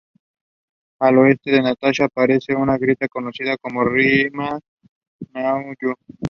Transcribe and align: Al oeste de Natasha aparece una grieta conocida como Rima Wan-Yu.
Al 0.99 1.19
oeste 1.19 1.51
de 1.51 1.61
Natasha 1.61 2.05
aparece 2.05 2.55
una 2.55 2.75
grieta 2.75 3.07
conocida 3.07 3.55
como 3.57 3.83
Rima 3.83 4.59
Wan-Yu. 5.31 5.93